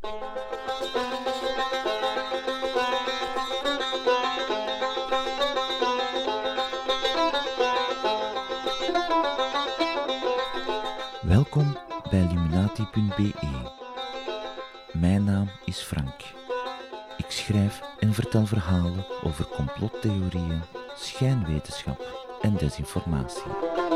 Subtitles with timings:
[0.00, 0.16] Welkom
[12.10, 13.32] bij Illuminati.be.
[14.92, 16.14] Mijn naam is Frank.
[17.16, 20.62] Ik schrijf en vertel verhalen over complottheorieën,
[20.96, 23.89] schijnwetenschap en desinformatie.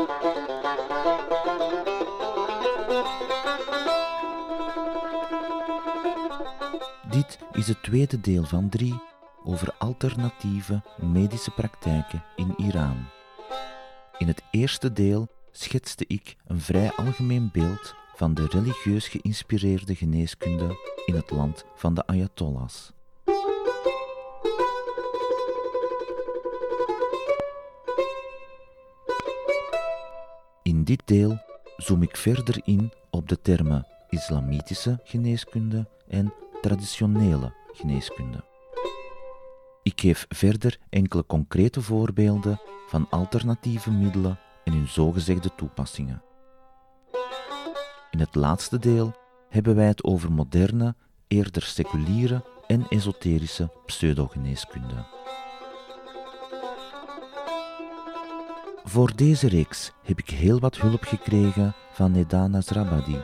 [7.55, 9.01] Is het tweede deel van drie
[9.43, 13.05] over alternatieve medische praktijken in Iran.
[14.17, 20.77] In het eerste deel schetste ik een vrij algemeen beeld van de religieus geïnspireerde geneeskunde
[21.05, 22.93] in het land van de Ayatollahs.
[30.63, 31.37] In dit deel
[31.77, 36.33] zoom ik verder in op de termen islamitische geneeskunde en
[36.65, 38.43] traditionele geneeskunde.
[39.83, 46.21] Ik geef verder enkele concrete voorbeelden van alternatieve middelen en hun zogezegde toepassingen.
[48.11, 49.13] In het laatste deel
[49.49, 50.95] hebben wij het over moderne,
[51.27, 55.05] eerder seculiere en esoterische pseudogeneeskunde.
[58.83, 63.17] Voor deze reeks heb ik heel wat hulp gekregen van Neda Nasrabadi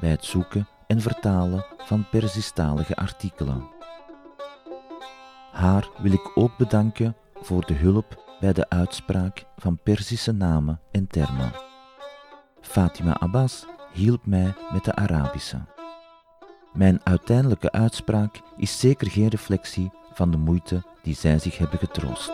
[0.00, 3.68] bij het zoeken en vertalen van Persistalige artikelen.
[5.52, 11.06] Haar wil ik ook bedanken voor de hulp bij de uitspraak van Perzische namen en
[11.06, 11.52] termen.
[12.60, 15.60] Fatima Abbas hielp mij met de Arabische.
[16.72, 22.32] Mijn uiteindelijke uitspraak is zeker geen reflectie van de moeite die zij zich hebben getroost.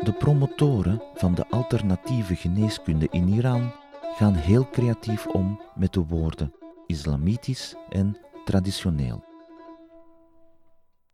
[0.00, 3.72] De promotoren van de alternatieve geneeskunde in Iran
[4.16, 6.54] gaan heel creatief om met de woorden
[6.86, 9.24] islamitisch en traditioneel.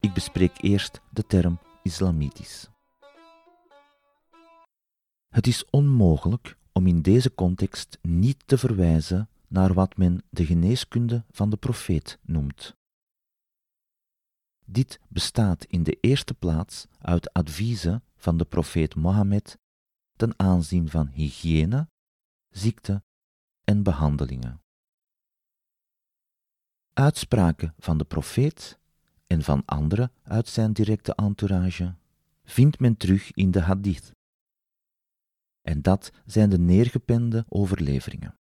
[0.00, 2.70] Ik bespreek eerst de term islamitisch.
[5.28, 11.24] Het is onmogelijk om in deze context niet te verwijzen naar wat men de geneeskunde
[11.30, 12.76] van de profeet noemt.
[14.66, 19.58] Dit bestaat in de eerste plaats uit adviezen van de profeet Mohammed
[20.16, 21.88] ten aanzien van hygiëne,
[22.48, 23.02] ziekte
[23.64, 24.60] en behandelingen.
[26.92, 28.78] Uitspraken van de profeet
[29.26, 31.94] en van anderen uit zijn directe entourage
[32.44, 34.14] vindt men terug in de hadith.
[35.60, 38.38] En dat zijn de neergepende overleveringen.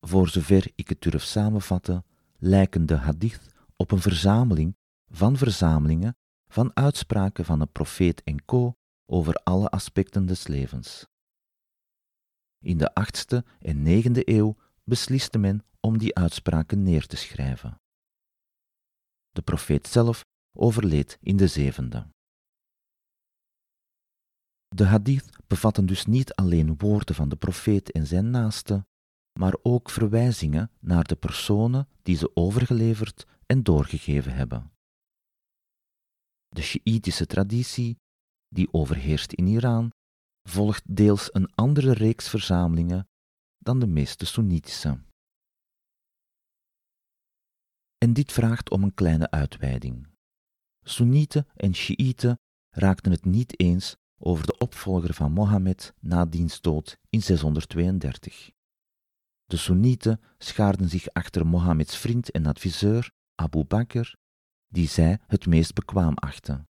[0.00, 2.04] Voor zover ik het durf samenvatten,
[2.38, 6.16] lijken de hadith op een verzameling van verzamelingen
[6.52, 8.74] van uitspraken van een profeet en co
[9.06, 11.06] over alle aspecten des levens.
[12.64, 17.80] In de achtste en negende eeuw besliste men om die uitspraken neer te schrijven.
[19.30, 20.24] De profeet zelf
[20.56, 22.10] overleed in de zevende.
[24.68, 28.87] De hadith bevatten dus niet alleen woorden van de profeet en zijn naasten,
[29.38, 34.72] maar ook verwijzingen naar de personen die ze overgeleverd en doorgegeven hebben.
[36.48, 37.98] De Sjiïtische traditie,
[38.48, 39.92] die overheerst in Iran,
[40.42, 43.08] volgt deels een andere reeks verzamelingen
[43.58, 45.00] dan de meeste Soenitische.
[47.98, 50.08] En dit vraagt om een kleine uitweiding.
[50.84, 52.38] Soenieten en Sjiïten
[52.70, 58.56] raakten het niet eens over de opvolger van Mohammed na diens dood in 632.
[59.48, 64.14] De Soenieten schaarden zich achter Mohammeds vriend en adviseur Abu Bakr,
[64.68, 66.68] die zij het meest bekwaam achten.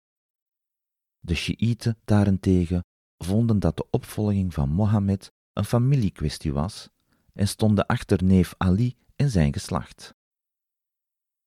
[1.20, 2.84] De Sjiïten daarentegen
[3.18, 6.90] vonden dat de opvolging van Mohammed een familiekwestie was
[7.34, 10.14] en stonden achter neef Ali en zijn geslacht.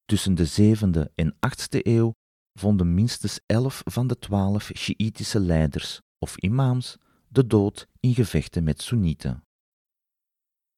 [0.05, 2.13] Tussen de zevende en achtste eeuw
[2.59, 6.97] vonden minstens elf van de twaalf Sjiïtische leiders of imams
[7.29, 9.45] de dood in gevechten met Soenieten.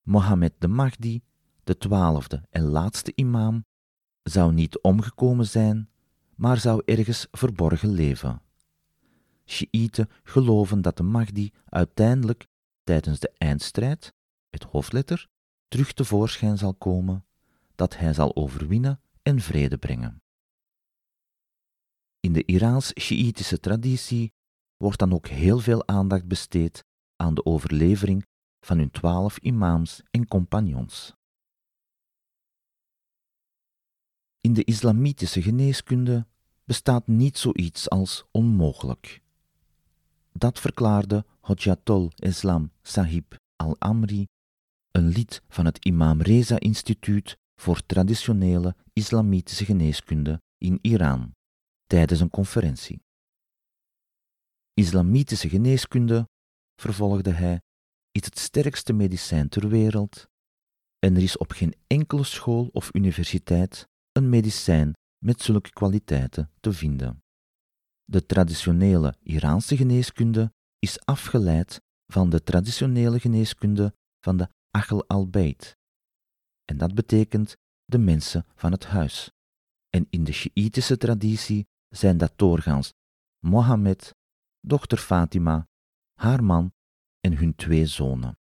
[0.03, 1.23] Mohammed de Mahdi,
[1.65, 3.65] de twaalfde en laatste imam,
[4.23, 5.91] zou niet omgekomen zijn,
[6.35, 8.43] maar zou ergens verborgen leven.
[9.45, 12.47] Shiiten geloven dat de Mahdi uiteindelijk
[12.85, 14.15] tijdens de eindstrijd,
[14.51, 15.29] het hoofdletter,
[15.69, 17.25] terug tevoorschijn zal komen,
[17.75, 20.23] dat hij zal overwinnen en vrede brengen.
[22.21, 24.33] In de Iraans-Sjiïtische traditie
[24.77, 26.85] wordt dan ook heel veel aandacht besteed
[27.17, 28.27] aan de overlevering
[28.65, 31.15] van hun twaalf imams en compagnons.
[34.41, 36.27] In de islamitische geneeskunde
[36.65, 39.23] bestaat niet zoiets als onmogelijk.
[40.33, 44.27] Dat verklaarde Hojjatul Islam Sahib al-Amri,
[44.91, 51.35] een lid van het Imam Reza Instituut voor traditionele islamitische geneeskunde in Iran,
[51.87, 53.03] tijdens een conferentie.
[54.75, 56.29] Islamitische geneeskunde,
[56.81, 57.61] vervolgde hij,
[58.13, 60.31] is het sterkste medicijn ter wereld
[60.99, 64.93] en er is op geen enkele school of universiteit een medicijn
[65.25, 67.23] met zulke kwaliteiten te vinden.
[68.05, 75.77] De traditionele Iraanse geneeskunde is afgeleid van de traditionele geneeskunde van de Ahl al-Bayt.
[76.65, 79.31] En dat betekent de mensen van het huis.
[79.89, 82.93] En in de Sjiïtische traditie zijn dat doorgaans
[83.39, 84.15] Mohammed,
[84.61, 85.69] dochter Fatima,
[86.21, 86.73] haar man
[87.27, 88.39] en hun twee zonen.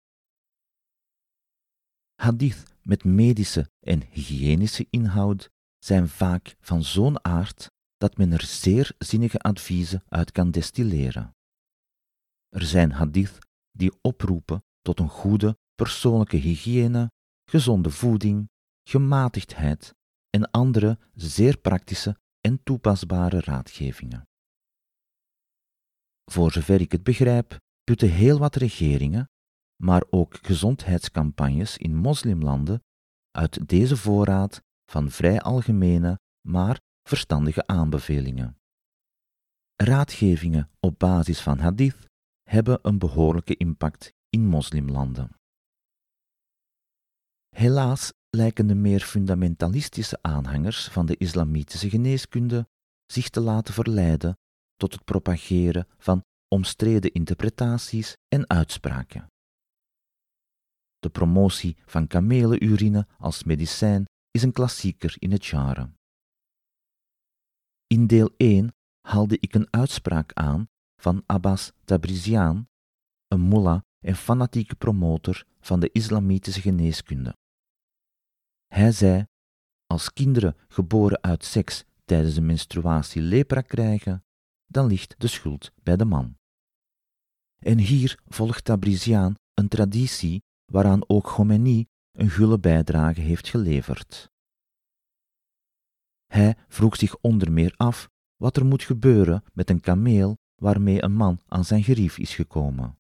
[2.16, 5.50] Hadith met medische en hygiënische inhoud
[5.80, 11.36] zijn vaak van zo'n aard dat men er zeer zinnige adviezen uit kan destilleren.
[12.50, 13.38] Er zijn hadith
[13.72, 17.12] die oproepen tot een goede persoonlijke hygiëne,
[17.50, 18.50] gezonde voeding,
[18.84, 19.96] gematigdheid
[20.30, 24.28] en andere zeer praktische en toepasbare raadgevingen.
[26.32, 27.60] Voor zover ik het begrijp,
[27.92, 29.30] putten heel wat regeringen,
[29.84, 32.84] maar ook gezondheidscampagnes in moslimlanden
[33.32, 34.62] uit deze voorraad
[34.92, 38.58] van vrij algemene, maar verstandige aanbevelingen.
[39.76, 42.08] Raadgevingen op basis van hadith
[42.50, 45.30] hebben een behoorlijke impact in moslimlanden.
[47.56, 52.68] Helaas lijken de meer fundamentalistische aanhangers van de islamitische geneeskunde
[53.06, 54.38] zich te laten verleiden
[54.76, 56.24] tot het propageren van
[56.54, 59.28] omstreden interpretaties en uitspraken.
[61.00, 65.94] De promotie van kamelenurine als medicijn is een klassieker in het genre.
[67.88, 70.70] In deel 1 haalde ik een uitspraak aan
[71.02, 72.68] van Abbas Tabrizian,
[73.28, 77.38] een mullah en fanatieke promotor van de islamitische geneeskunde.
[78.68, 79.26] Hij zei:
[79.86, 84.24] Als kinderen geboren uit seks tijdens de menstruatie lepra krijgen,
[84.66, 86.40] dan ligt de schuld bij de man.
[87.66, 94.30] En hier volgt Tabrizian een traditie waaraan ook Khomeini een gulle bijdrage heeft geleverd.
[96.28, 101.14] Hij vroeg zich onder meer af wat er moet gebeuren met een kameel waarmee een
[101.14, 102.98] man aan zijn gerief is gekomen.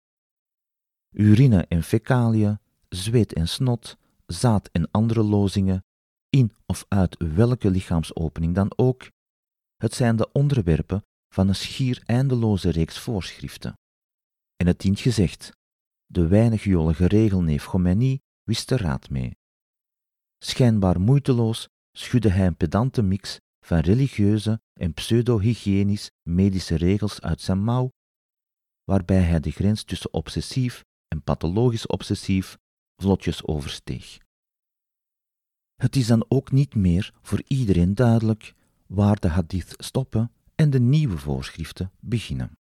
[1.09, 2.59] Urine en fecaliën,
[2.89, 5.83] zweet en snot, zaad en andere lozingen,
[6.29, 9.09] in of uit welke lichaamsopening dan ook,
[9.77, 13.79] het zijn de onderwerpen van een schier eindeloze reeks voorschriften.
[14.61, 15.51] En het dient gezegd,
[16.05, 19.37] de weinig jolige regelneef Khomeini wist er raad mee.
[20.43, 21.67] Schijnbaar moeiteloos
[21.97, 27.89] schudde hij een pedante mix van religieuze en pseudo-hygiënisch medische regels uit zijn mouw,
[28.83, 32.57] waarbij hij de grens tussen obsessief en pathologisch obsessief
[33.01, 34.17] vlotjes oversteeg.
[35.75, 38.53] Het is dan ook niet meer voor iedereen duidelijk
[38.87, 42.59] waar de hadith stoppen en de nieuwe voorschriften beginnen.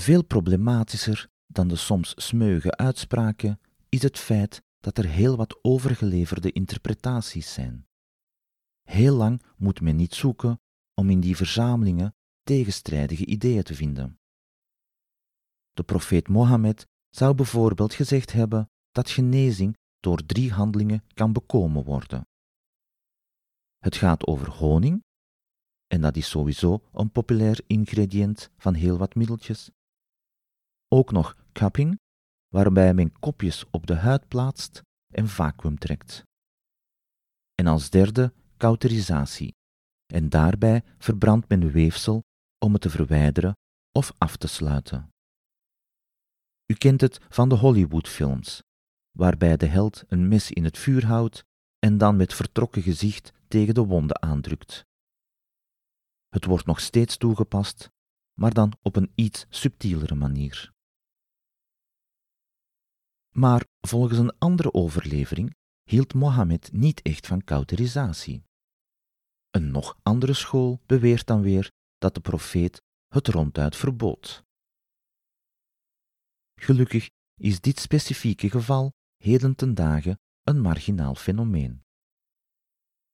[0.00, 6.52] Veel problematischer dan de soms smeuige uitspraken is het feit dat er heel wat overgeleverde
[6.52, 7.86] interpretaties zijn.
[8.82, 10.60] Heel lang moet men niet zoeken
[10.94, 14.18] om in die verzamelingen tegenstrijdige ideeën te vinden.
[15.72, 22.28] De profeet Mohammed zou bijvoorbeeld gezegd hebben dat genezing door drie handelingen kan bekomen worden.
[23.78, 25.04] Het gaat over honing,
[25.86, 29.70] en dat is sowieso een populair ingrediënt van heel wat middeltjes.
[30.94, 32.00] Ook nog cupping,
[32.48, 34.82] waarbij men kopjes op de huid plaatst
[35.12, 36.22] en vacuüm trekt.
[37.54, 39.54] En als derde cauterisatie,
[40.06, 42.22] en daarbij verbrandt men weefsel
[42.64, 43.56] om het te verwijderen
[43.92, 45.08] of af te sluiten.
[46.66, 48.62] U kent het van de Hollywoodfilms,
[49.18, 51.44] waarbij de held een mes in het vuur houdt
[51.78, 54.84] en dan met vertrokken gezicht tegen de wonden aandrukt.
[56.28, 57.90] Het wordt nog steeds toegepast,
[58.40, 60.73] maar dan op een iets subtielere manier.
[63.36, 68.44] Maar volgens een andere overlevering hield Mohammed niet echt van cauterisatie.
[69.50, 74.44] Een nog andere school beweert dan weer dat de profeet het ronduit verbood.
[76.60, 77.10] Gelukkig
[77.40, 81.82] is dit specifieke geval heden ten dagen een marginaal fenomeen.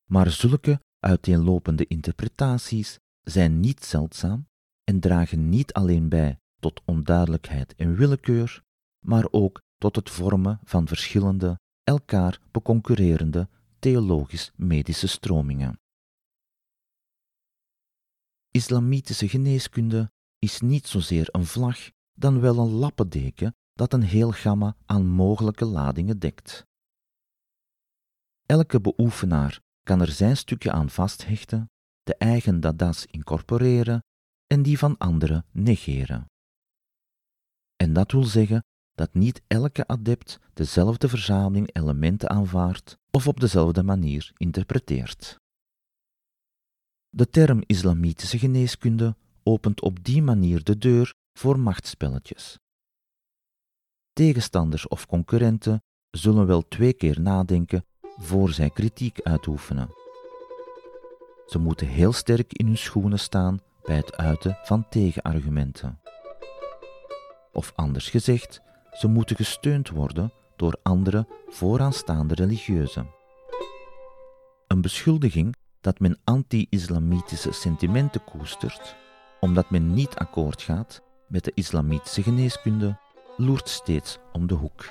[0.09, 4.47] Maar zulke uiteenlopende interpretaties zijn niet zeldzaam
[4.83, 8.63] en dragen niet alleen bij tot onduidelijkheid en willekeur,
[9.05, 15.79] maar ook tot het vormen van verschillende, elkaar beconcurrerende theologisch-medische stromingen.
[18.51, 24.75] islamitische geneeskunde is niet zozeer een vlag, dan wel een lappendeken dat een heel gamma
[24.85, 26.65] aan mogelijke ladingen dekt.
[28.45, 31.69] Elke beoefenaar kan er zijn stukje aan vasthechten,
[32.03, 34.03] de eigen dadas incorporeren
[34.47, 36.25] en die van anderen negeren.
[37.75, 38.63] En dat wil zeggen
[39.01, 45.39] dat niet elke adept dezelfde verzameling elementen aanvaardt of op dezelfde manier interpreteert.
[47.09, 52.59] De term islamitische geneeskunde opent op die manier de deur voor machtsspelletjes.
[54.13, 59.89] Tegenstanders of concurrenten zullen wel twee keer nadenken voor zij kritiek uitoefenen.
[61.45, 65.99] Ze moeten heel sterk in hun schoenen staan bij het uiten van tegenargumenten.
[67.51, 73.09] Of anders gezegd, ze moeten gesteund worden door andere vooraanstaande religieuzen.
[74.67, 78.95] Een beschuldiging dat men anti-islamitische sentimenten koestert,
[79.39, 82.97] omdat men niet akkoord gaat met de islamitische geneeskunde,
[83.37, 84.85] loert steeds om de hoek.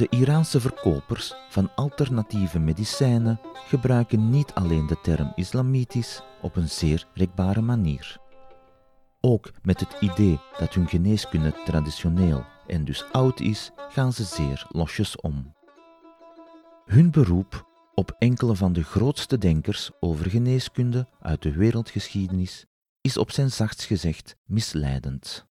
[0.00, 7.06] De Iraanse verkopers van alternatieve medicijnen gebruiken niet alleen de term islamitisch op een zeer
[7.14, 8.18] rekbare manier.
[9.20, 14.66] Ook met het idee dat hun geneeskunde traditioneel en dus oud is, gaan ze zeer
[14.68, 15.54] losjes om.
[16.84, 22.66] Hun beroep op enkele van de grootste denkers over geneeskunde uit de wereldgeschiedenis
[23.00, 25.46] is op zijn zachtst gezegd misleidend.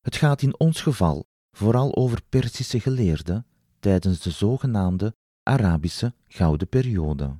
[0.00, 3.46] Het gaat in ons geval vooral over Perzische geleerden
[3.78, 7.38] tijdens de zogenaamde Arabische Gouden Periode.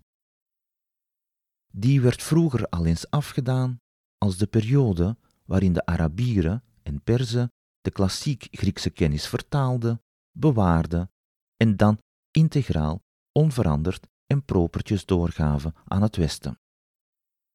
[1.73, 3.81] Die werd vroeger al eens afgedaan
[4.19, 10.03] als de periode waarin de Arabieren en Perzen de klassiek Griekse kennis vertaalden,
[10.33, 11.11] bewaarden
[11.57, 11.99] en dan
[12.31, 13.03] integraal,
[13.33, 16.59] onveranderd en propertjes doorgaven aan het Westen.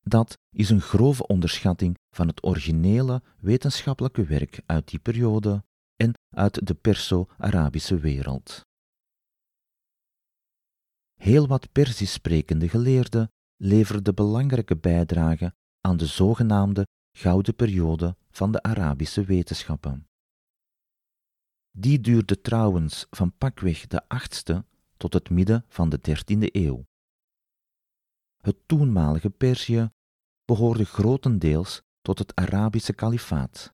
[0.01, 5.63] Dat is een grove onderschatting van het originele wetenschappelijke werk uit die periode
[5.95, 8.61] en uit de Perso-Arabische wereld.
[11.13, 16.87] Heel wat Perzisch sprekende geleerden leverden belangrijke bijdrage aan de zogenaamde
[17.17, 20.07] gouden periode van de Arabische wetenschappen.
[21.71, 26.85] Die duurde trouwens van pakweg de 8e tot het midden van de 13e eeuw.
[28.41, 29.89] Het toenmalige Perzië
[30.45, 33.73] behoorde grotendeels tot het Arabische kalifaat.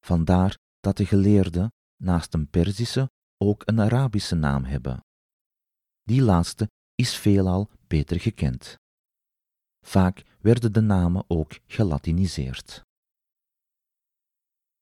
[0.00, 5.04] Vandaar dat de geleerden naast een Perzische ook een Arabische naam hebben.
[6.02, 8.76] Die laatste is veelal beter gekend.
[9.86, 12.82] Vaak werden de namen ook gelatiniseerd.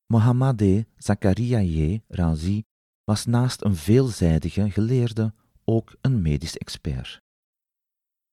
[0.07, 0.63] Mohammad
[0.97, 2.65] Zakariaye Razi
[3.05, 7.21] was naast een veelzijdige geleerde ook een medisch expert.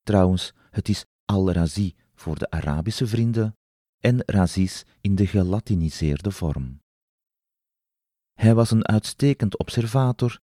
[0.04, 3.56] Trouwens, het is al-Razi voor de Arabische vrienden
[4.00, 6.84] en Razis in de gelatiniseerde vorm.
[8.36, 10.40] Hij was een uitstekend observator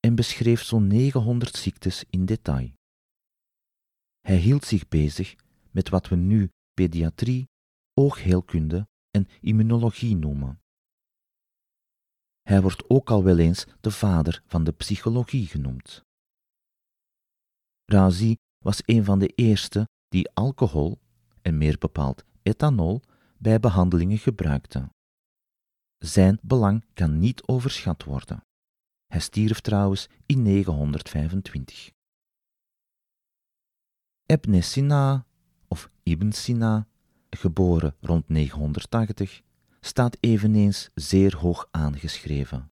[0.00, 2.72] en beschreef zo'n 900 ziektes in detail.
[4.20, 5.36] Hij hield zich bezig
[5.70, 7.48] met wat we nu pediatrie,
[7.94, 10.60] oogheelkunde en immunologie noemen.
[12.42, 16.04] Hij wordt ook al wel eens de vader van de psychologie genoemd.
[17.84, 20.98] Razi was een van de eerste die alcohol,
[21.42, 23.00] en meer bepaald ethanol,
[23.38, 24.90] bij behandelingen gebruikte.
[25.98, 28.44] Zijn belang kan niet overschat worden.
[29.06, 31.90] Hij stierf trouwens in 925.
[34.26, 35.26] Ibn Sina,
[35.68, 36.88] of Ibn Sina,
[37.30, 39.42] geboren rond 980,
[39.80, 42.70] staat eveneens zeer hoog aangeschreven.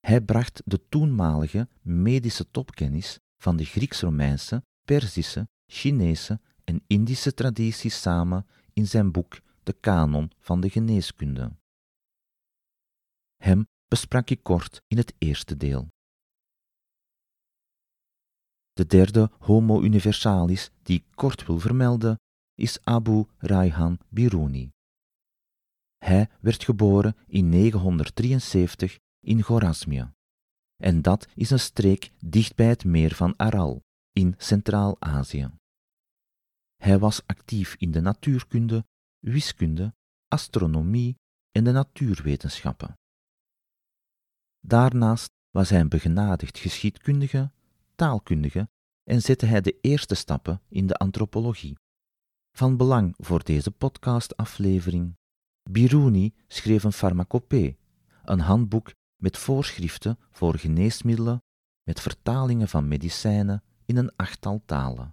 [0.00, 8.46] Hij bracht de toenmalige medische topkennis van de Grieks-Romeinse, Perzische, Chinese en Indische tradities samen
[8.72, 11.52] in zijn boek De Kanon van de Geneeskunde.
[13.42, 15.88] Hem besprak ik kort in het eerste deel.
[18.72, 22.16] De derde Homo universalis die ik kort wil vermelden
[22.54, 24.70] is Abu Raihan Biruni.
[25.98, 30.14] Hij werd geboren in 973 in Gorasmia.
[30.76, 33.82] En dat is een streek dicht bij het meer van Aral
[34.12, 35.50] in Centraal-Azië.
[36.76, 38.84] Hij was actief in de natuurkunde,
[39.18, 39.94] wiskunde,
[40.28, 41.16] astronomie
[41.50, 42.96] en de natuurwetenschappen.
[44.66, 47.50] Daarnaast was hij een begenadigd geschiedkundige,
[47.94, 48.68] taalkundige
[49.04, 51.78] en zette hij de eerste stappen in de antropologie.
[52.56, 55.16] Van belang voor deze podcastaflevering.
[55.70, 57.78] Biruni schreef een farmacopee,
[58.24, 61.42] een handboek met voorschriften voor geneesmiddelen,
[61.82, 65.12] met vertalingen van medicijnen in een achttal talen.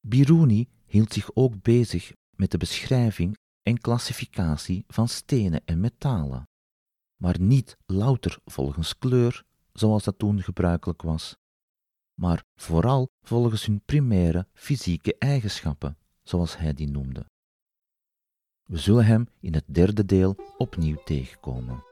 [0.00, 6.48] Biruni hield zich ook bezig met de beschrijving en klassificatie van stenen en metalen,
[7.22, 11.36] maar niet louter volgens kleur, zoals dat toen gebruikelijk was,
[12.14, 17.26] maar vooral volgens hun primaire fysieke eigenschappen, zoals hij die noemde.
[18.62, 21.84] We zullen hem in het derde deel opnieuw tegenkomen.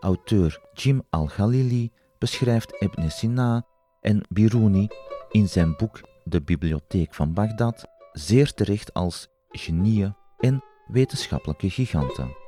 [0.00, 3.66] Auteur Jim al-Khalili beschrijft Ibn Sina
[4.00, 4.88] en Biruni
[5.30, 12.45] in zijn boek De Bibliotheek van Bagdad zeer terecht als genieën en wetenschappelijke giganten.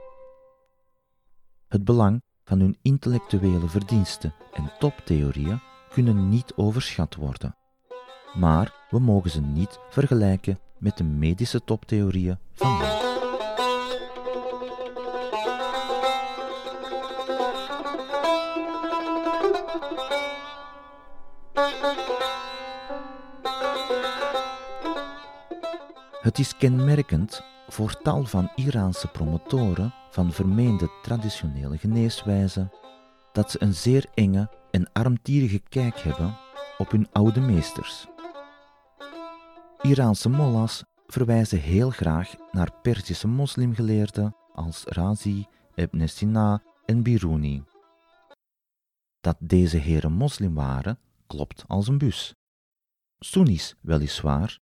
[1.69, 5.61] Het belang van hun intellectuele verdiensten en toptheorieën
[5.91, 7.57] kunnen niet overschat worden.
[8.35, 12.85] Maar we mogen ze niet vergelijken met de medische toptheorieën van nu.
[26.21, 32.73] Het is kenmerkend voor tal van Iraanse promotoren van vermeende traditionele geneeswijzen
[33.33, 36.37] dat ze een zeer enge en armtierige kijk hebben
[36.79, 38.07] op hun oude meesters.
[39.81, 47.63] Iraanse mollahs verwijzen heel graag naar Perzische moslimgeleerden als Razi, Ibn Sina en Biruni.
[49.21, 52.35] Dat deze heren moslim waren, klopt als een bus.
[53.19, 54.59] Soenies weliswaar,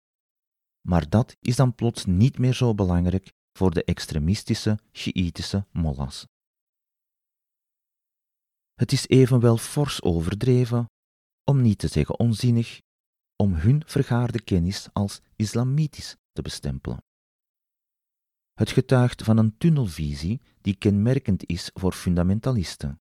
[0.86, 6.26] maar dat is dan plots niet meer zo belangrijk voor de extremistische Sjiïtische mollahs.
[8.74, 10.86] Het is evenwel fors overdreven,
[11.44, 12.82] om niet te zeggen onzinnig,
[13.36, 17.04] om hun vergaarde kennis als islamitisch te bestempelen.
[18.54, 23.00] Het getuigt van een tunnelvisie die kenmerkend is voor fundamentalisten.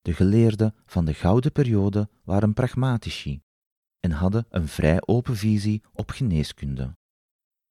[0.00, 3.42] De geleerden van de gouden periode waren pragmatici
[4.04, 6.96] en hadden een vrij open visie op geneeskunde.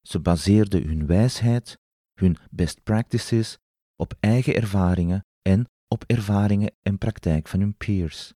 [0.02, 1.78] Ze baseerden hun wijsheid,
[2.14, 3.58] hun best practices
[3.96, 8.34] op eigen ervaringen en op ervaringen en praktijk van hun peers.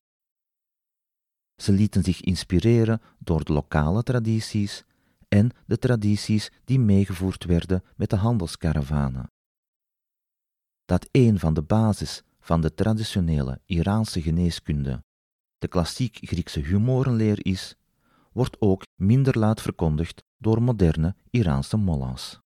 [1.62, 4.84] Ze lieten zich inspireren door de lokale tradities
[5.28, 9.30] en de tradities die meegevoerd werden met de handelskaravanen.
[10.84, 15.02] Dat een van de basis van de traditionele Iraanse geneeskunde
[15.58, 17.76] de klassiek Griekse humorenleer is,
[18.32, 22.40] wordt ook minder laat verkondigd door moderne Iraanse mollahs.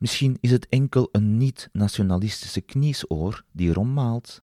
[0.00, 4.42] Misschien is het enkel een niet-nationalistische kniesoor die erom maalt,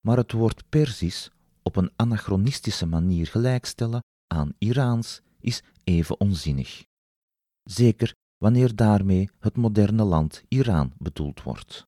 [0.00, 1.30] maar het woord Persisch
[1.62, 6.84] op een anachronistische manier gelijkstellen aan Iraans is even onzinnig.
[7.62, 11.86] Zeker wanneer daarmee het moderne land Iran bedoeld wordt.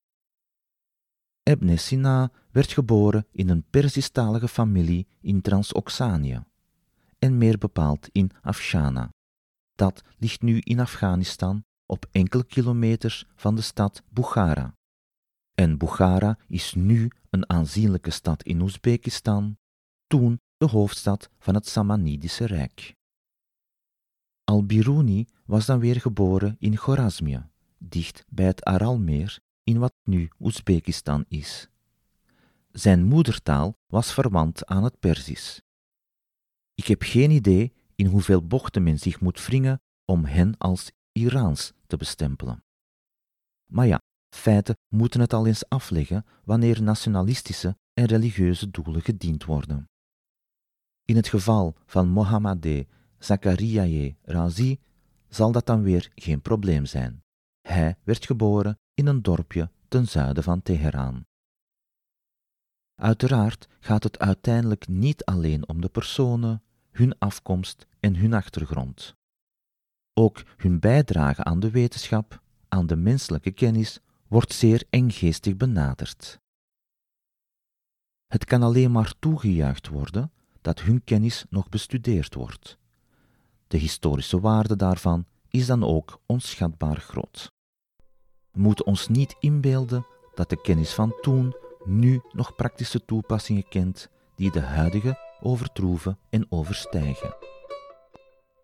[1.43, 6.43] Ibn Sina werd geboren in een Persisch-talige familie in Transoxanië,
[7.19, 9.13] en meer bepaald in Afshana.
[9.75, 14.75] Dat ligt nu in Afghanistan op enkele kilometers van de stad Bukhara.
[15.53, 19.57] En Bukhara is nu een aanzienlijke stad in Oezbekistan,
[20.07, 22.95] toen de hoofdstad van het Samanidische Rijk.
[24.43, 29.39] Al-Biruni was dan weer geboren in Khorazmië, dicht bij het Aralmeer
[29.69, 31.69] in wat nu Oezbekistan is.
[32.71, 35.61] Zijn moedertaal was verwant aan het Perzisch.
[36.73, 41.73] Ik heb geen idee in hoeveel bochten men zich moet wringen om hen als Iraans
[41.87, 42.63] te bestempelen.
[43.71, 44.01] Maar ja,
[44.35, 49.89] feiten moeten het al eens afleggen wanneer nationalistische en religieuze doelen gediend worden.
[51.05, 54.79] In het geval van Mohammedeh Zakariaye Razi
[55.27, 57.23] zal dat dan weer geen probleem zijn.
[57.61, 61.25] Hij werd geboren in een dorpje ten zuiden van Teheran.
[62.95, 69.15] Uiteraard gaat het uiteindelijk niet alleen om de personen, hun afkomst en hun achtergrond.
[70.13, 76.39] Ook hun bijdrage aan de wetenschap, aan de menselijke kennis, wordt zeer enggeestig benaderd.
[78.27, 80.31] Het kan alleen maar toegejuicht worden
[80.61, 82.77] dat hun kennis nog bestudeerd wordt.
[83.67, 87.57] De historische waarde daarvan is dan ook onschatbaar groot.
[88.51, 94.09] We moeten ons niet inbeelden dat de kennis van toen nu nog praktische toepassingen kent
[94.35, 97.35] die de huidige overtroeven en overstijgen.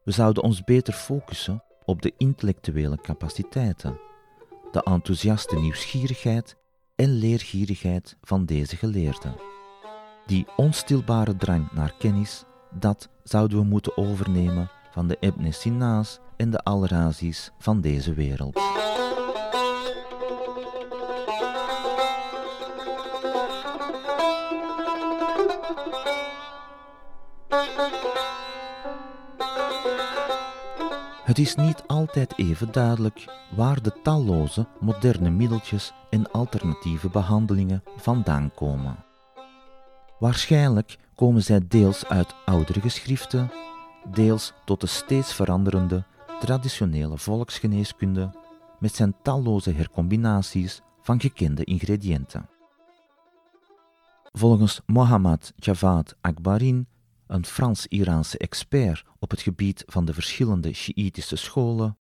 [0.03, 3.99] We zouden ons beter focussen op de intellectuele capaciteiten,
[4.71, 6.55] de enthousiaste nieuwsgierigheid
[6.95, 9.35] en leergierigheid van deze geleerden.
[10.25, 16.49] Die onstilbare drang naar kennis, dat zouden we moeten overnemen van de Ibn Sina's en
[16.49, 18.59] de Al-Razis van deze wereld.
[31.23, 38.51] Het is niet altijd even duidelijk waar de talloze moderne middeltjes en alternatieve behandelingen vandaan
[38.55, 38.95] komen.
[40.19, 43.51] Waarschijnlijk komen zij deels uit oudere geschriften,
[44.13, 46.03] deels tot de steeds veranderende
[46.39, 48.35] traditionele volksgeneeskunde
[48.79, 52.49] met zijn talloze hercombinaties van gekende ingrediënten.
[54.31, 56.87] Volgens Mohammad Javad Akbarin
[57.27, 61.97] een Frans-Iraanse expert op het gebied van de verschillende Sjiïtische scholen,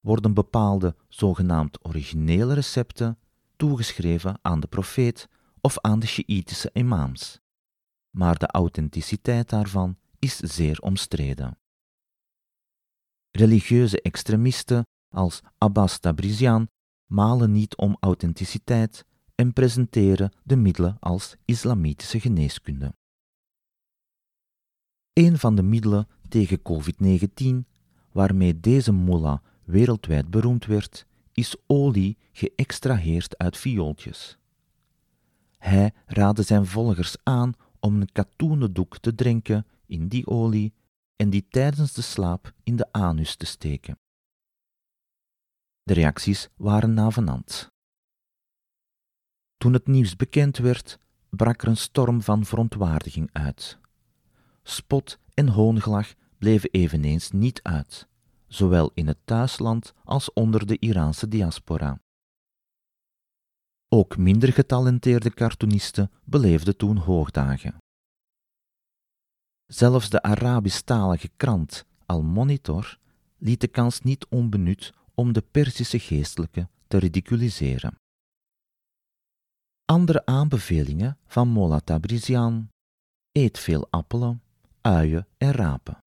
[0.00, 3.18] worden bepaalde zogenaamd originele recepten
[3.56, 5.28] toegeschreven aan de profeet
[5.60, 7.40] of aan de Sjiïtische imams.
[8.10, 11.58] Maar de authenticiteit daarvan is zeer omstreden.
[13.30, 16.68] Religieuze extremisten als Abbas Tabrizian
[17.06, 22.94] malen niet om authenticiteit en presenteren de middelen als islamitische geneeskunde.
[25.16, 27.68] Een van de middelen tegen COVID-19
[28.12, 34.38] waarmee deze mullah wereldwijd beroemd werd, is olie geëxtraheerd uit viooltjes.
[35.58, 40.72] Hij raadde zijn volgers aan om een katoenen doek te drinken in die olie
[41.16, 43.98] en die tijdens de slaap in de anus te steken.
[45.82, 47.72] De reacties waren navenant.
[49.56, 50.98] Toen het nieuws bekend werd,
[51.30, 53.78] brak er een storm van verontwaardiging uit.
[54.68, 58.08] Spot en hoongelach bleven eveneens niet uit,
[58.46, 62.00] zowel in het thuisland als onder de Iraanse diaspora.
[63.88, 67.76] Ook minder getalenteerde cartoonisten beleefden toen hoogdagen.
[69.66, 72.98] Zelfs de Arabisch-talige krant Al-Monitor
[73.38, 77.94] liet de kans niet onbenut om de Perzische geestelijke te ridiculiseren.
[79.84, 82.68] Andere aanbevelingen van Molla Tabrizian:
[83.32, 84.42] eet veel appelen,
[84.86, 85.98] uien en rapen.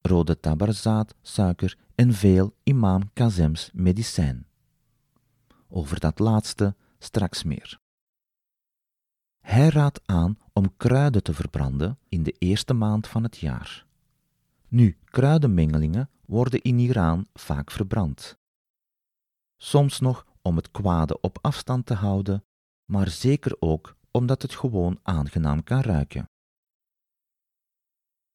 [0.00, 4.46] Rode tabarzaad, suiker en veel imam Kazems medicijn.
[5.68, 7.78] Over dat laatste straks meer.
[9.40, 13.86] Hij raadt aan om kruiden te verbranden in de eerste maand van het jaar.
[14.68, 18.38] Nu, kruidenmengelingen worden in Iran vaak verbrand.
[19.56, 22.44] Soms nog om het kwade op afstand te houden,
[22.84, 26.28] maar zeker ook omdat het gewoon aangenaam kan ruiken.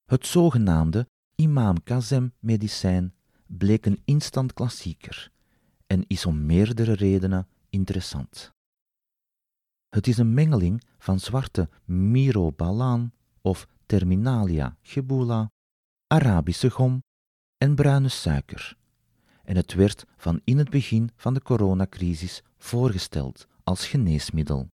[0.05, 3.13] Het zogenaamde Imam Kazem medicijn
[3.45, 5.31] bleek een instant klassieker
[5.87, 8.51] en is om meerdere redenen interessant.
[9.89, 15.51] Het is een mengeling van zwarte mirobalan of terminalia gebula,
[16.07, 17.03] Arabische gom
[17.57, 18.77] en bruine suiker.
[19.43, 24.67] En het werd van in het begin van de coronacrisis voorgesteld als geneesmiddel.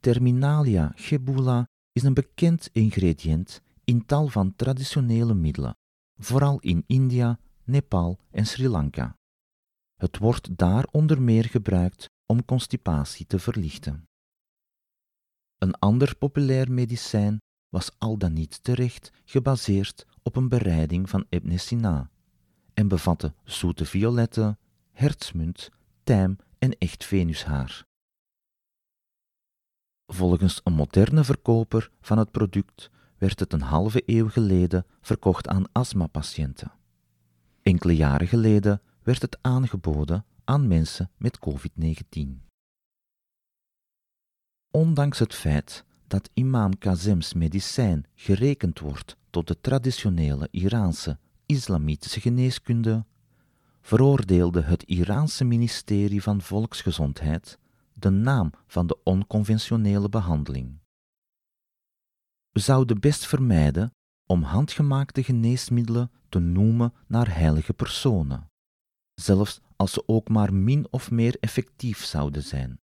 [0.00, 5.76] Terminalia gebula is een bekend ingrediënt in tal van traditionele middelen,
[6.16, 9.16] vooral in India, Nepal en Sri Lanka.
[9.96, 14.08] Het wordt daar onder meer gebruikt om constipatie te verlichten.
[15.58, 21.56] Een ander populair medicijn was al dan niet terecht gebaseerd op een bereiding van Ibn
[21.56, 22.10] Sina
[22.74, 24.58] en bevatte zoete violetten,
[24.92, 25.70] hertsmunt,
[26.02, 27.84] tijm en echt venushaar.
[30.06, 35.64] Volgens een moderne verkoper van het product werd het een halve eeuw geleden verkocht aan
[35.72, 36.72] astmapatiënten.
[37.62, 42.44] Enkele jaren geleden werd het aangeboden aan mensen met COVID-19.
[44.70, 53.04] Ondanks het feit dat imam Kazems medicijn gerekend wordt tot de traditionele Iraanse islamitische geneeskunde,
[53.80, 57.58] veroordeelde het Iraanse ministerie van Volksgezondheid
[58.04, 60.80] de naam van de onconventionele behandeling.
[62.50, 63.90] We zouden best vermijden
[64.26, 68.46] om handgemaakte geneesmiddelen te noemen naar heilige personen,
[69.14, 72.78] zelfs als ze ook maar min of meer effectief zouden zijn.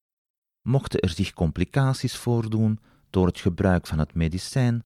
[0.62, 2.80] Mochten er zich complicaties voordoen
[3.10, 4.84] door het gebruik van het medicijn,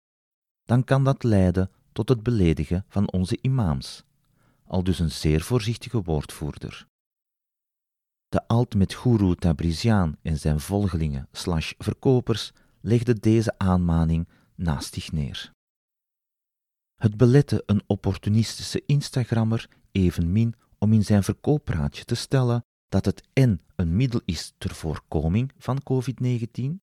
[0.63, 4.03] dan kan dat leiden tot het beledigen van onze imams,
[4.65, 6.87] al dus een zeer voorzichtige woordvoerder.
[8.35, 15.11] De alt met guru Tabrizian en zijn volgelingen slash verkopers legden deze aanmaning naast zich
[15.11, 15.51] neer.
[16.95, 23.59] Het belette een opportunistische Instagrammer evenmin om in zijn verkooppraatje te stellen dat het en
[23.75, 26.75] een middel is ter voorkoming van COVID-19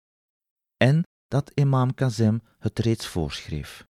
[0.77, 3.87] en dat imam Kazem het reeds voorschreef.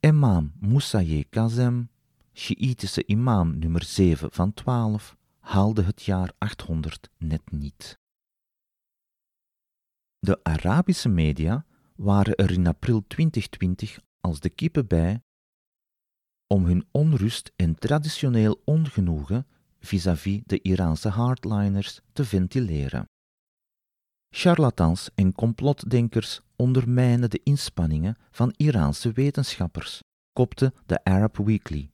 [0.00, 1.90] Imam Moussaye Kazem,
[2.32, 5.15] Sjiïtische imam nummer 7 van 12,
[5.46, 7.98] haalde het jaar 800 net niet.
[10.18, 11.64] De Arabische media
[11.96, 15.20] waren er in april 2020 als de kippen bij
[16.46, 19.46] om hun onrust en traditioneel ongenoegen
[19.78, 23.08] vis-à-vis de Iraanse hardliners te ventileren.
[24.28, 31.90] Charlatans en complotdenkers ondermijnen de inspanningen van Iraanse wetenschappers, kopte de Arab Weekly,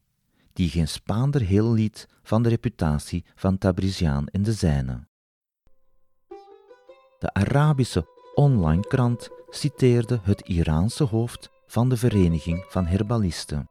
[0.52, 5.06] die geen spaander heel liet van de reputatie van Tabrizian en de zijne.
[7.18, 13.70] De Arabische online krant citeerde het Iraanse hoofd van de Vereniging van Herbalisten.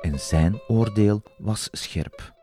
[0.00, 2.34] En zijn oordeel was scherp.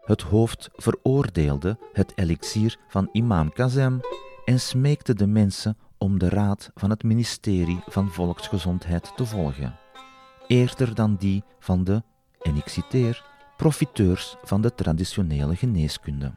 [0.00, 4.00] Het hoofd veroordeelde het elixier van imam Kazem
[4.44, 9.78] en smeekte de mensen om de raad van het ministerie van Volksgezondheid te volgen,
[10.46, 12.02] eerder dan die van de,
[12.46, 13.24] en ik citeer,
[13.56, 16.34] profiteurs van de traditionele geneeskunde.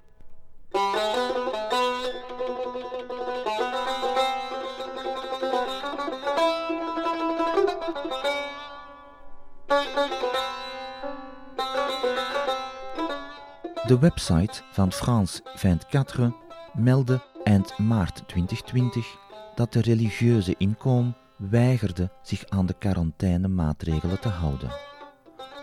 [13.85, 16.31] De website van France 24
[16.73, 19.17] meldde eind maart 2020
[19.55, 24.88] dat de religieuze inkom weigerde zich aan de quarantainemaatregelen te houden.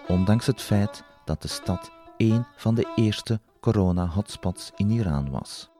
[0.09, 5.71] Ondanks het feit dat de stad een van de eerste corona-hotspots in Iran was.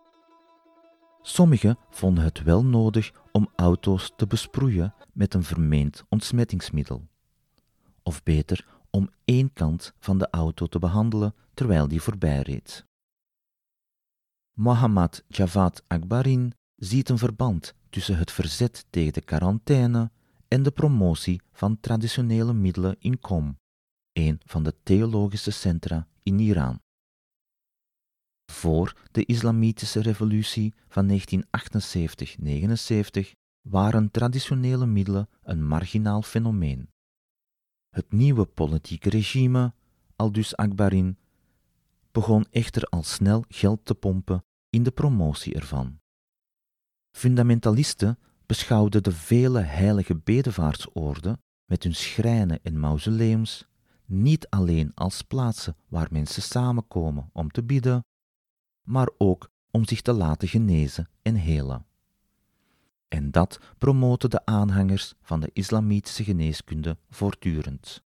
[1.23, 7.07] Sommigen vonden het wel nodig om auto's te besproeien met een vermeend ontsmettingsmiddel.
[8.03, 12.87] Of beter, om één kant van de auto te behandelen terwijl die voorbij reed.
[14.53, 20.11] Mohammad Javad Akbarin ziet een verband tussen het verzet tegen de quarantaine
[20.49, 23.59] en de promotie van traditionele middelen in Qom,
[24.17, 26.81] een van de theologische centra in Iran.
[28.53, 31.15] Voor de Islamitische revolutie van 1978-79
[33.61, 36.91] waren traditionele middelen een marginaal fenomeen.
[37.89, 39.75] Het nieuwe politieke regime,
[40.17, 41.19] aldus Akbarin,
[42.13, 46.01] begon echter al snel geld te pompen in de promotie ervan.
[47.11, 53.67] Fundamentalisten beschouwden de vele heilige bedevaartsoorden met hun schrijnen en mausoleums
[54.07, 58.05] niet alleen als plaatsen waar mensen samenkomen om te bidden,
[58.83, 61.87] maar ook om zich te laten genezen en helen.
[63.09, 68.05] En dat promoten de aanhangers van de islamitische geneeskunde voortdurend.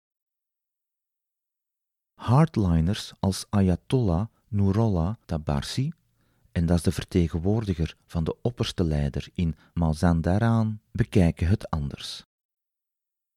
[2.13, 5.91] Hardliners als Ayatollah Nurullah Tabarsi,
[6.51, 12.23] en dat is de vertegenwoordiger van de opperste leider in Mazandaran, bekijken het anders.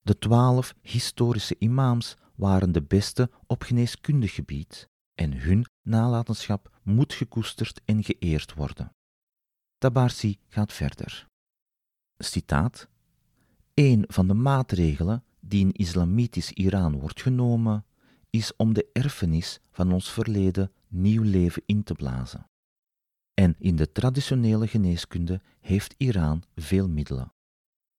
[0.01, 7.81] De twaalf historische imams waren de beste op geneeskundig gebied en hun nalatenschap moet gekoesterd
[7.85, 8.93] en geëerd worden.
[9.79, 11.27] Tabarsi gaat verder.
[12.19, 12.89] Citaat:
[13.75, 17.85] Een van de maatregelen die in islamitisch Iran wordt genomen,
[18.31, 22.51] is om de erfenis van ons verleden nieuw leven in te blazen.
[23.35, 27.33] En in de traditionele geneeskunde heeft Iran veel middelen.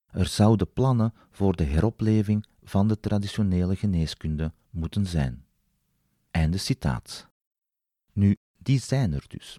[0.07, 5.45] Er zouden plannen voor de heropleving van de traditionele geneeskunde moeten zijn.
[6.31, 7.29] Einde citaat.
[8.13, 9.59] Nu, die zijn er dus.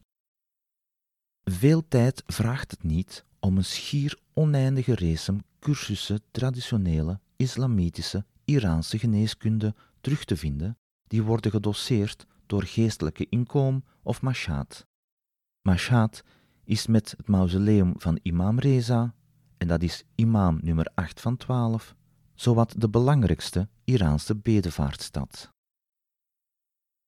[1.43, 9.75] Veel tijd vraagt het niet om een schier oneindige race cursussen traditionele islamitische Iraanse geneeskunde
[10.01, 14.87] terug te vinden, die worden gedoseerd door geestelijke inkom of Mashhad.
[15.61, 16.23] Mashhad
[16.63, 19.13] is met het mausoleum van Imam Reza,
[19.57, 21.95] en dat is imam nummer 8 van 12,
[22.36, 25.52] zowat de belangrijkste Iraanse bedevaartstad.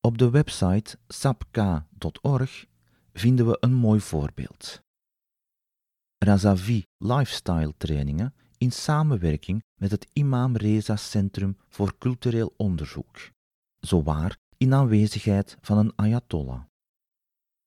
[0.00, 2.66] Op de website sapka.org
[3.12, 4.80] vinden we een mooi voorbeeld.
[6.18, 13.30] Razavi Lifestyle Trainingen in samenwerking met het Imam Reza Centrum voor Cultureel Onderzoek,
[13.78, 16.62] zowaar in aanwezigheid van een Ayatollah.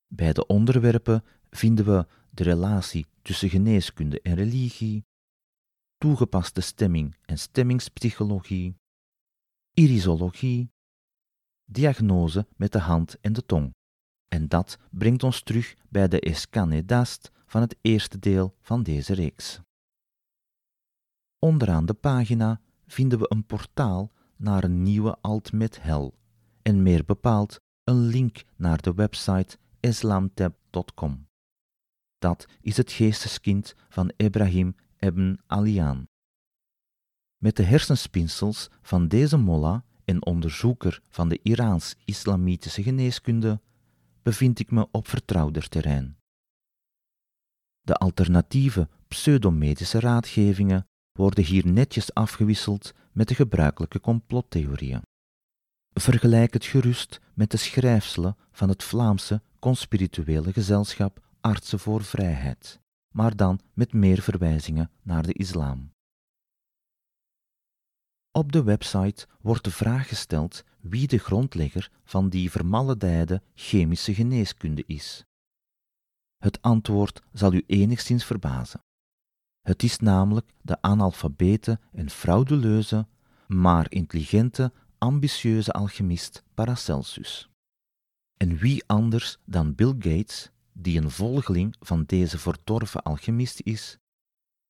[0.07, 5.05] Bij de onderwerpen vinden we de relatie tussen geneeskunde en religie,
[5.99, 8.75] toegepaste stemming en stemmingspsychologie,
[9.73, 10.71] irisologie,
[11.65, 13.73] diagnose met de hand en de tong.
[14.27, 19.13] En dat brengt ons terug bij de Escane Dast van het eerste deel van deze
[19.13, 19.61] reeks.
[21.39, 26.13] Onderaan de pagina vinden we een portaal naar een nieuwe Altmet Hel
[26.61, 31.27] en meer bepaald een link naar de website islamtab.com.
[32.17, 36.07] Dat is het geesteskind van Ibrahim Ibn Alian.
[37.37, 43.61] Met de hersenspinsels van deze mollah en onderzoeker van de Iraans-islamitische geneeskunde
[44.23, 46.17] bevind ik me op vertrouwder terrein.
[47.81, 55.01] De alternatieve pseudomedische raadgevingen worden hier netjes afgewisseld met de gebruikelijke complottheorieën.
[55.93, 62.79] Vergelijk het gerust met de schrijfselen van het Vlaamse conspirituele gezelschap Artsen voor Vrijheid,
[63.11, 65.91] maar dan met meer verwijzingen naar de islam.
[68.31, 74.83] Op de website wordt de vraag gesteld wie de grondlegger van die vermaledijde chemische geneeskunde
[74.87, 75.25] is.
[76.37, 78.83] Het antwoord zal u enigszins verbazen.
[79.61, 83.07] Het is namelijk de analfabete en frauduleuze,
[83.47, 87.49] maar intelligente, ambitieuze alchemist Paracelsus.
[88.37, 93.97] En wie anders dan Bill Gates, die een volgeling van deze verdorven alchemist is,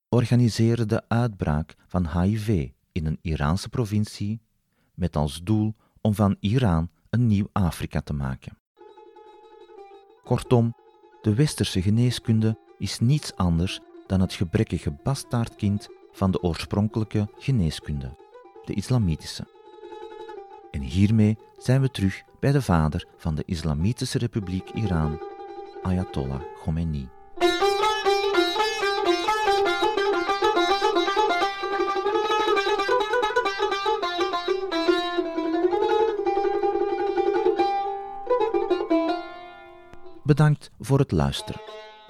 [0.09, 4.41] organiseerde de uitbraak van HIV in een Iraanse provincie
[4.93, 8.57] met als doel om van Iran een nieuw Afrika te maken.
[10.23, 10.75] Kortom,
[11.21, 18.15] de westerse geneeskunde is niets anders dan het gebrekkige bastaardkind van de oorspronkelijke geneeskunde,
[18.65, 19.47] de islamitische.
[20.71, 25.28] En hiermee zijn we terug bij de vader van de Islamitische Republiek Iran,
[25.81, 27.09] Ayatollah Khomeini.
[40.23, 41.61] Bedankt voor het luisteren.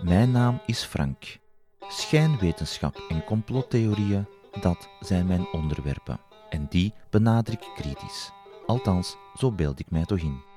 [0.01, 1.37] Mijn naam is Frank.
[1.79, 4.27] Schijnwetenschap en complottheorieën,
[4.61, 6.19] dat zijn mijn onderwerpen.
[6.49, 8.31] En die benader ik kritisch.
[8.65, 10.48] Althans, zo beeld ik mij toch in.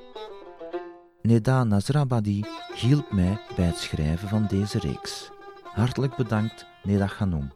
[1.22, 5.30] Neda Nazrabadi hielp mij bij het schrijven van deze reeks.
[5.62, 7.52] Hartelijk bedankt, Neda Ghanom.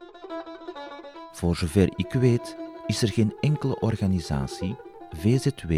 [1.33, 4.77] Voor zover ik weet, is er geen enkele organisatie,
[5.11, 5.73] VZW,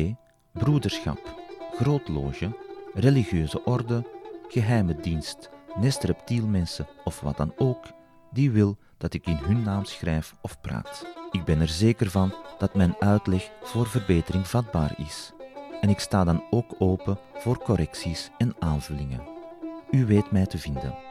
[0.52, 1.40] broederschap,
[1.74, 2.56] grootloge,
[2.94, 4.04] religieuze orde,
[4.48, 7.84] geheime dienst, nest reptielmensen of wat dan ook,
[8.32, 11.06] die wil dat ik in hun naam schrijf of praat.
[11.30, 15.32] Ik ben er zeker van dat mijn uitleg voor verbetering vatbaar is.
[15.80, 19.20] En ik sta dan ook open voor correcties en aanvullingen.
[19.90, 21.07] U weet mij te vinden.